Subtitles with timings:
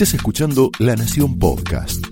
[0.00, 2.02] Estás escuchando La Nación Podcast.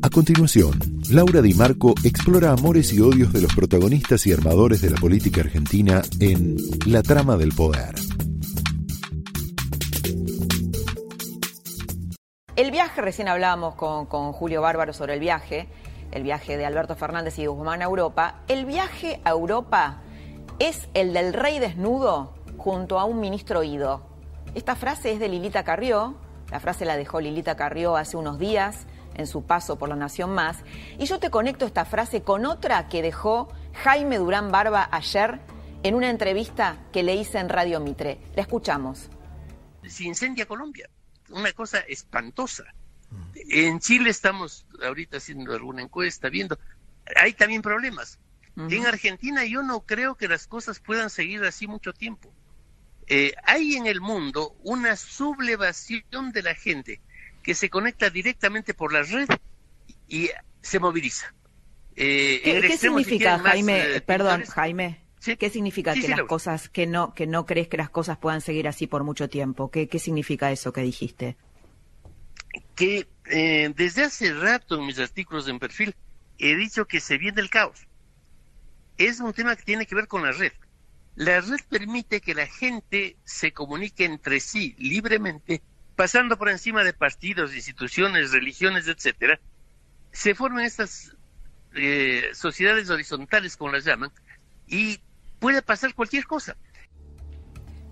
[0.00, 0.72] A continuación,
[1.10, 5.42] Laura Di Marco explora amores y odios de los protagonistas y armadores de la política
[5.42, 7.94] argentina en La trama del poder.
[12.56, 15.68] El viaje, recién hablábamos con, Julio Bárbaro sobre el viaje,
[16.10, 18.40] el viaje de Alberto Fernández y Guzmán a Europa.
[18.48, 20.00] El viaje a Europa
[20.58, 24.11] es el del rey desnudo junto a un ministro ido.
[24.54, 26.16] Esta frase es de Lilita Carrió,
[26.50, 30.34] la frase la dejó Lilita Carrió hace unos días en su paso por la Nación
[30.34, 30.58] Más,
[30.98, 35.40] y yo te conecto esta frase con otra que dejó Jaime Durán Barba ayer
[35.82, 38.20] en una entrevista que le hice en Radio Mitre.
[38.34, 39.10] La escuchamos.
[39.86, 40.88] Se incendia Colombia,
[41.30, 42.64] una cosa espantosa.
[43.50, 46.58] En Chile estamos ahorita haciendo alguna encuesta, viendo,
[47.16, 48.18] hay también problemas.
[48.56, 52.32] En Argentina yo no creo que las cosas puedan seguir así mucho tiempo.
[53.14, 57.02] Eh, hay en el mundo una sublevación de la gente
[57.42, 59.28] que se conecta directamente por la red
[60.08, 60.30] y
[60.62, 61.34] se moviliza.
[61.94, 63.96] Eh, ¿Qué, significa, Jaime?
[63.96, 65.04] Eh, perdón, Jaime.
[65.38, 68.66] ¿Qué significa que las cosas, que no, que no crees que las cosas puedan seguir
[68.66, 69.70] así por mucho tiempo?
[69.70, 71.36] ¿Qué, qué significa eso que dijiste?
[72.74, 73.06] Que
[73.76, 75.94] desde hace rato en mis artículos en perfil
[76.38, 77.86] he dicho que se viene el caos.
[78.96, 80.52] Es un tema que tiene que ver con la red.
[81.14, 85.62] La red permite que la gente se comunique entre sí libremente,
[85.94, 89.38] pasando por encima de partidos, instituciones, religiones, etcétera.
[90.10, 91.14] Se forman estas
[91.74, 94.10] eh, sociedades horizontales, como las llaman,
[94.66, 95.00] y
[95.38, 96.56] puede pasar cualquier cosa.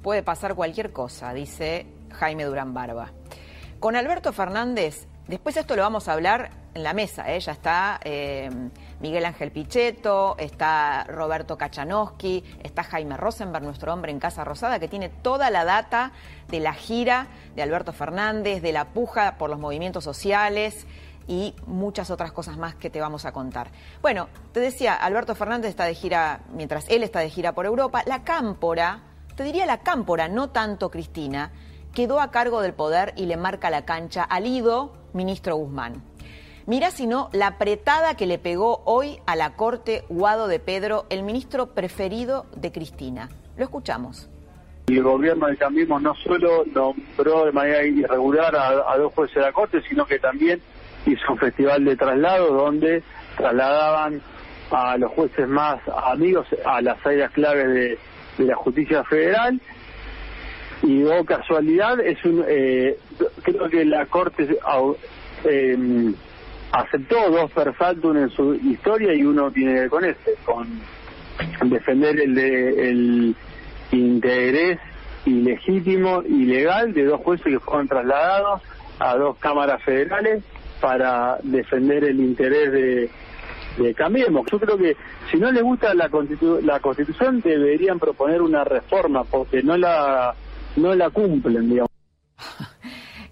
[0.03, 3.13] Puede pasar cualquier cosa, dice Jaime Durán Barba.
[3.81, 7.41] Con Alberto Fernández, después esto lo vamos a hablar en la mesa, ¿eh?
[7.41, 8.49] ya está eh,
[9.01, 14.89] Miguel Ángel Pichetto, está Roberto Kachanowski, está Jaime Rosenberg, nuestro hombre en Casa Rosada, que
[14.89, 16.13] tiene toda la data
[16.49, 20.87] de la gira de Alberto Fernández, de la puja por los movimientos sociales
[21.27, 23.71] y muchas otras cosas más que te vamos a contar.
[24.03, 28.03] Bueno, te decía, Alberto Fernández está de gira, mientras él está de gira por Europa,
[28.07, 29.03] la cámpora,
[29.37, 31.53] te diría la cámpora, no tanto Cristina,
[31.95, 36.10] quedó a cargo del poder y le marca la cancha al ido ministro Guzmán.
[36.71, 41.05] Mira si no la apretada que le pegó hoy a la corte Guado de Pedro,
[41.11, 43.29] el ministro preferido de Cristina.
[43.57, 44.31] Lo escuchamos.
[44.87, 49.53] El gobierno de Cambiemos no solo nombró de manera irregular a, dos jueces de la
[49.53, 50.63] corte, sino que también
[51.07, 53.03] hizo un festival de traslado donde
[53.37, 54.23] trasladaban
[54.71, 57.99] a los jueces más amigos a las áreas claves de,
[58.47, 59.61] la justicia federal
[60.85, 62.97] y oh casualidad es un eh,
[63.43, 64.57] creo que la corte
[65.45, 66.15] eh,
[66.73, 70.69] aceptó dos persaltum en su historia y uno tiene que ver con este, con
[71.71, 73.37] defender el, de, el
[73.93, 74.79] interés
[75.27, 78.63] ilegítimo y legal de dos jueces que fueron trasladados
[78.99, 80.43] a dos cámaras federales
[80.81, 83.11] para defender el interés de,
[83.79, 84.47] de Cambiemos.
[84.51, 84.97] Yo creo que
[85.31, 86.11] si no les gusta la,
[86.63, 90.35] la Constitución deberían proponer una reforma porque no la
[90.77, 91.90] no la cumplen, digamos.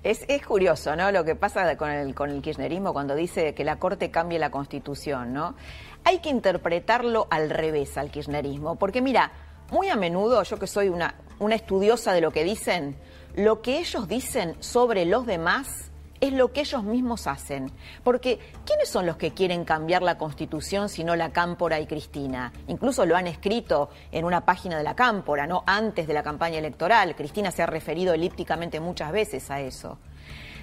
[0.08, 1.12] Es, es, curioso, ¿no?
[1.12, 4.50] Lo que pasa con el, con el kirchnerismo cuando dice que la Corte cambie la
[4.50, 5.54] Constitución, ¿no?
[6.02, 9.32] Hay que interpretarlo al revés al kirchnerismo, porque mira,
[9.70, 12.97] muy a menudo, yo que soy una, una estudiosa de lo que dicen,
[13.36, 15.88] lo que ellos dicen sobre los demás
[16.20, 17.70] es lo que ellos mismos hacen.
[18.02, 22.52] Porque, ¿quiénes son los que quieren cambiar la Constitución si no la Cámpora y Cristina?
[22.66, 25.64] Incluso lo han escrito en una página de la Cámpora, ¿no?
[25.66, 27.14] Antes de la campaña electoral.
[27.14, 29.98] Cristina se ha referido elípticamente muchas veces a eso.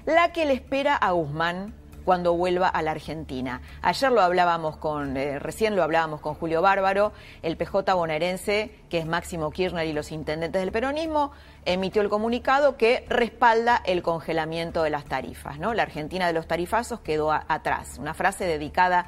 [0.06, 1.74] La que le espera a Guzmán
[2.06, 3.62] cuando vuelva a la Argentina.
[3.82, 7.12] Ayer lo hablábamos con, eh, recién lo hablábamos con Julio Bárbaro,
[7.42, 11.32] el PJ bonaerense, que es Máximo Kirchner y los intendentes del peronismo,
[11.66, 15.60] emitió el comunicado que respalda el congelamiento de las tarifas.
[15.60, 15.74] ¿no?
[15.74, 17.98] La Argentina de los tarifazos quedó atrás.
[18.00, 19.08] Una frase dedicada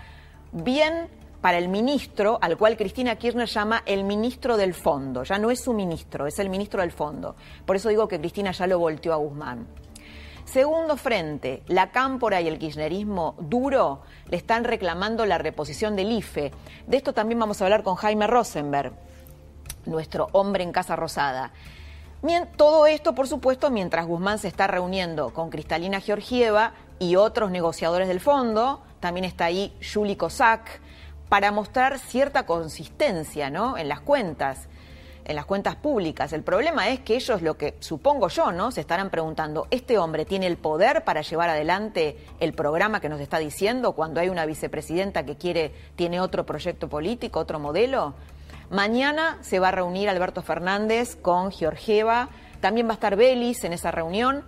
[0.51, 1.09] bien
[1.41, 5.23] para el ministro, al cual Cristina Kirchner llama el ministro del fondo.
[5.23, 7.35] Ya no es su ministro, es el ministro del fondo.
[7.65, 9.67] Por eso digo que Cristina ya lo volteó a Guzmán.
[10.47, 16.53] Segundo frente, la cámpora y el kirchnerismo duro le están reclamando la reposición del IFE.
[16.88, 18.94] De esto también vamos a hablar con Jaime Rosenberg,
[19.85, 21.51] nuestro hombre en Casa Rosada.
[22.55, 28.07] Todo esto, por supuesto, mientras Guzmán se está reuniendo con Cristalina Georgieva y otros negociadores
[28.07, 30.79] del fondo, también está ahí Juli Kosak,
[31.27, 33.77] para mostrar cierta consistencia ¿no?
[33.77, 34.69] en las cuentas
[35.27, 36.31] en las cuentas públicas.
[36.31, 38.71] El problema es que ellos, lo que supongo yo, ¿no?
[38.71, 43.19] Se estarán preguntando, ¿este hombre tiene el poder para llevar adelante el programa que nos
[43.19, 48.13] está diciendo cuando hay una vicepresidenta que quiere, tiene otro proyecto político, otro modelo?
[48.69, 52.29] Mañana se va a reunir Alberto Fernández con Georgieva,
[52.62, 54.44] también va a estar Belis en esa reunión.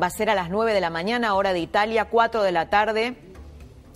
[0.00, 2.70] Va a ser a las 9 de la mañana, hora de Italia, 4 de la
[2.70, 3.14] tarde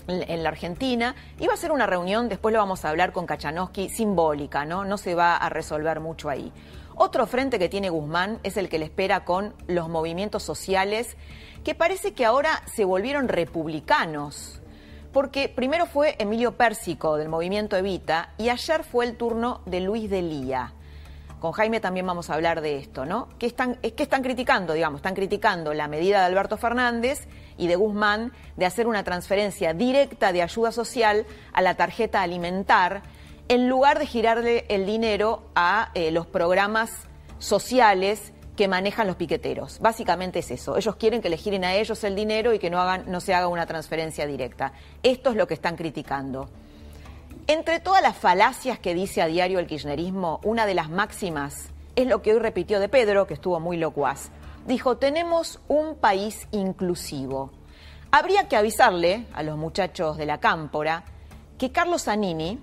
[0.09, 1.15] en la Argentina.
[1.49, 4.85] Va a ser una reunión, después lo vamos a hablar con Kachanowski, simbólica, ¿no?
[4.85, 6.53] No se va a resolver mucho ahí.
[6.95, 11.17] Otro frente que tiene Guzmán es el que le espera con los movimientos sociales,
[11.63, 14.63] que parece que ahora se volvieron republicanos.
[15.13, 20.09] Porque primero fue Emilio Pérsico del movimiento Evita y ayer fue el turno de Luis
[20.09, 20.73] Delía.
[21.47, 23.29] Con Jaime también vamos a hablar de esto, ¿no?
[23.39, 24.73] ¿Qué están, ¿Qué están criticando?
[24.73, 29.73] Digamos, están criticando la medida de Alberto Fernández y de Guzmán de hacer una transferencia
[29.73, 33.03] directa de ayuda social a la tarjeta alimentar
[33.47, 36.91] en lugar de girarle el dinero a eh, los programas
[37.39, 39.79] sociales que manejan los piqueteros.
[39.79, 40.77] Básicamente es eso.
[40.77, 43.35] Ellos quieren que le giren a ellos el dinero y que no, hagan, no se
[43.35, 44.73] haga una transferencia directa.
[45.05, 46.49] Esto es lo que están criticando.
[47.49, 52.09] Entre todas las falacias que dice a diario el kirchnerismo, una de las máximas es
[52.09, 54.31] lo que hoy repitió de Pedro, que estuvo muy locuaz.
[54.67, 57.53] Dijo, tenemos un país inclusivo.
[58.11, 61.05] Habría que avisarle a los muchachos de la cámpora
[61.57, 62.59] que Carlos Zanini,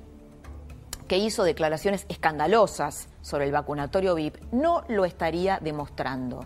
[1.08, 6.46] que hizo declaraciones escandalosas sobre el vacunatorio VIP, no lo estaría demostrando.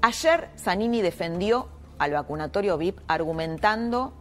[0.00, 1.68] Ayer Zanini defendió
[1.98, 4.14] al vacunatorio VIP argumentando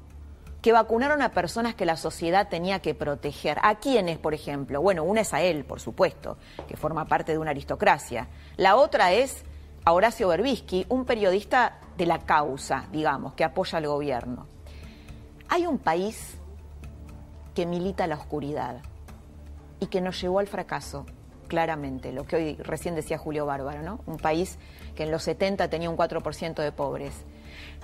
[0.66, 3.60] que vacunaron a personas que la sociedad tenía que proteger.
[3.62, 4.82] ¿A quiénes, por ejemplo?
[4.82, 8.30] Bueno, una es a él, por supuesto, que forma parte de una aristocracia.
[8.58, 9.44] La otra es
[9.84, 14.48] a Horacio Berbisky, un periodista de la causa, digamos, que apoya al gobierno.
[15.50, 16.36] Hay un país
[17.54, 18.82] que milita la oscuridad
[19.80, 21.06] y que nos llevó al fracaso,
[21.48, 24.00] claramente, lo que hoy recién decía Julio Bárbaro, ¿no?
[24.08, 24.58] Un país
[24.96, 27.14] que en los 70 tenía un 4% de pobres.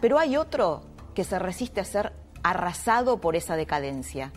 [0.01, 0.81] Pero hay otro
[1.13, 2.13] que se resiste a ser
[2.44, 4.32] arrasado por esa decadencia.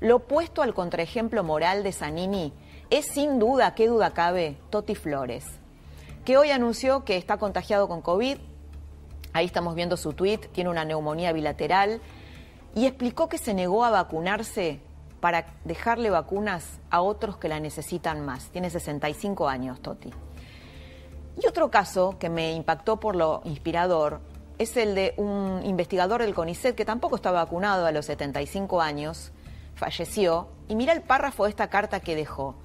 [0.00, 2.52] Lo opuesto al contraejemplo moral de Zanini
[2.90, 5.46] es sin duda, qué duda cabe, Toti Flores,
[6.24, 8.38] que hoy anunció que está contagiado con COVID,
[9.32, 12.00] ahí estamos viendo su tweet, tiene una neumonía bilateral,
[12.74, 14.80] y explicó que se negó a vacunarse
[15.20, 18.48] para dejarle vacunas a otros que la necesitan más.
[18.50, 20.10] Tiene 65 años, Toti.
[21.40, 24.20] Y otro caso que me impactó por lo inspirador
[24.58, 29.32] es el de un investigador del CONICET que tampoco está vacunado a los 75 años,
[29.74, 32.56] falleció, y mira el párrafo de esta carta que dejó.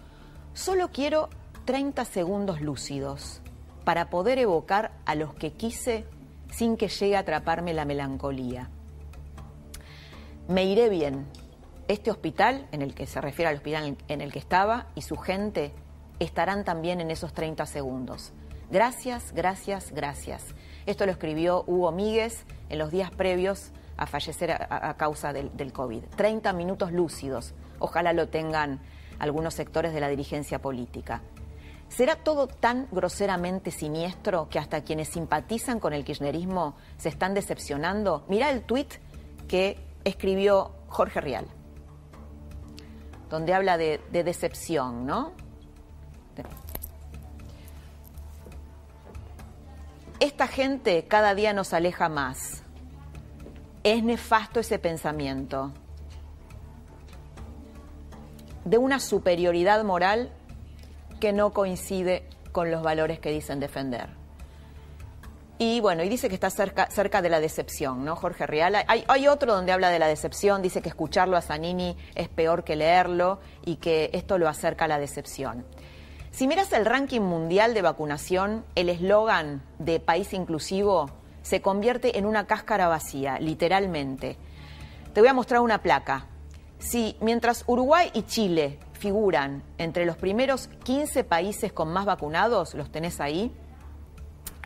[0.53, 1.29] Solo quiero
[1.65, 3.41] 30 segundos lúcidos
[3.83, 6.05] para poder evocar a los que quise
[6.51, 8.69] sin que llegue a atraparme la melancolía.
[10.47, 11.27] Me iré bien.
[11.87, 15.17] Este hospital, en el que se refiere al hospital en el que estaba, y su
[15.17, 15.73] gente
[16.19, 18.33] estarán también en esos 30 segundos.
[18.69, 20.43] Gracias, gracias, gracias.
[20.87, 26.05] Esto lo escribió Hugo Míguez en los días previos a fallecer a, causa del, COVID.
[26.15, 27.53] 30 minutos lúcidos.
[27.79, 28.79] Ojalá lo tengan
[29.19, 31.23] algunos sectores de la dirigencia política.
[31.89, 38.23] ¿Será todo tan groseramente siniestro que hasta quienes simpatizan con el kirchnerismo se están decepcionando?
[38.29, 38.93] Mirá el tuit
[39.49, 41.47] que escribió Jorge Rial,
[43.29, 45.33] donde habla de decepción, ¿no?
[50.19, 52.63] Esta gente cada día nos aleja más.
[53.83, 55.71] Es nefasto ese pensamiento
[58.65, 60.31] de una superioridad moral
[61.19, 64.09] que no coincide con los valores que dicen defender.
[65.59, 68.15] Y bueno, y dice que está cerca, cerca de la decepción, ¿no?
[68.15, 68.75] Jorge Real.
[68.87, 72.63] Hay, hay, otro donde habla de la decepción, dice que escucharlo a Zanini es peor
[72.63, 75.65] que leerlo y que esto lo acerca a la decepción.
[76.37, 81.09] Si miras el ranking mundial de vacunación, el eslogan de país inclusivo
[81.41, 84.37] se convierte en una cáscara vacía, literalmente.
[85.15, 86.27] Te voy a mostrar una placa.
[86.77, 92.91] Si mientras Uruguay y Chile figuran entre los primeros 15 países con más vacunados, los
[92.91, 93.51] tenés ahí,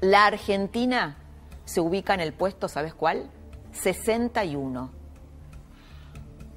[0.01, 1.19] la Argentina
[1.63, 3.31] se ubica en el puesto, ¿sabes cuál?
[3.71, 5.00] 61.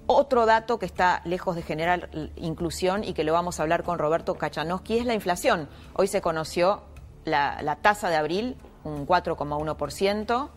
[0.07, 3.99] Otro dato que está lejos de generar inclusión y que lo vamos a hablar con
[3.99, 5.67] Roberto Kachanowski es la inflación.
[5.95, 6.83] Hoy se conoció
[7.25, 10.51] la, tasa de abril, un 4,1%,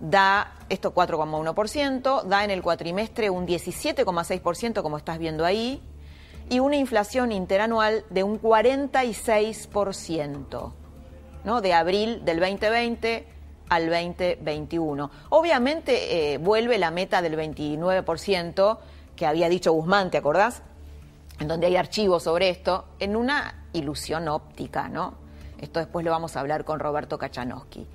[0.00, 5.82] da esto 4,1%, da en el cuatrimestre un 17,6%, como estás viendo ahí,
[6.48, 10.72] y una inflación interanual de un 46%,
[11.44, 11.60] ¿no?
[11.60, 13.39] de abril del 2020
[13.70, 15.10] al 2021.
[15.30, 18.78] Obviamente eh, vuelve la meta del 29%
[19.16, 20.62] que había dicho Guzmán, ¿te acordás?
[21.38, 25.14] En donde hay archivos sobre esto, en una ilusión óptica, ¿no?
[25.58, 27.86] Esto después lo vamos a hablar con Roberto Kachanowski.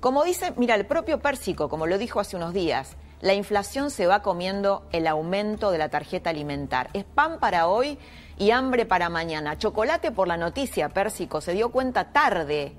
[0.00, 4.06] Como dice, mira, el propio Pérsico, como lo dijo hace unos días, la inflación se
[4.06, 6.88] va comiendo el aumento de la tarjeta alimentar.
[6.94, 7.98] Es pan para hoy
[8.38, 9.58] y hambre para mañana.
[9.58, 12.74] Chocolate por la noticia, Pérsico, se dio cuenta tarde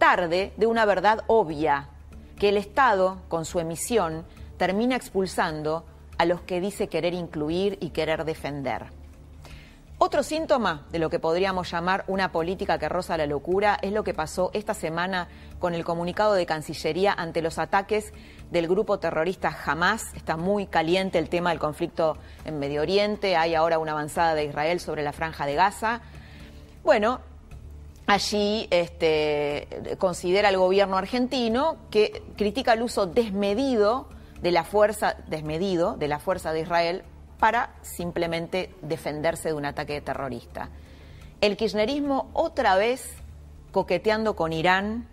[0.00, 1.90] tarde de una verdad obvia.
[2.38, 4.24] que el Estado, con su emisión,
[4.56, 5.84] termina expulsando
[6.16, 8.86] a los que dice querer incluir y querer defender.
[9.98, 14.02] Otro síntoma de lo que podríamos llamar una política que roza la locura es lo
[14.02, 15.28] que pasó esta semana
[15.58, 18.14] con el comunicado de Cancillería ante los ataques
[18.50, 20.14] del grupo terrorista Hamas.
[20.14, 22.16] Está muy caliente el tema del conflicto
[22.46, 23.36] en Medio Oriente.
[23.36, 26.00] Hay ahora una avanzada de Israel sobre la franja de Gaza.
[26.82, 27.20] Bueno,
[28.10, 34.08] allí este, considera el gobierno argentino que critica el uso desmedido
[34.42, 37.04] de la fuerza, desmedido de la fuerza de Israel
[37.38, 40.70] para simplemente defenderse de un ataque terrorista.
[41.40, 43.14] El kirchnerismo otra vez
[43.70, 45.06] coqueteando con Irán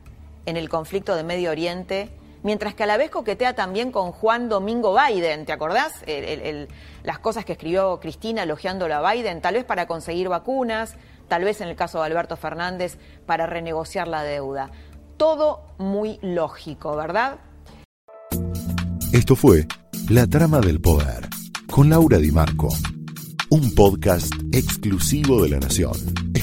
[0.48, 2.10] en el conflicto de Medio Oriente,
[2.48, 6.02] mientras que a la vez coquetea también con Juan Domingo Biden, ¿te acordás?
[7.04, 10.96] las cosas que escribió Cristina elogiándolo a Biden, tal vez para conseguir vacunas,
[11.28, 14.72] tal vez en el caso de Alberto Fernández para renegociar la deuda.
[15.18, 17.40] Todo muy lógico, ¿verdad?
[19.12, 19.68] Esto fue
[20.10, 21.28] La Trama del Poder
[21.70, 22.70] con Laura Di Marco,
[23.50, 26.27] un podcast exclusivo de La Nación.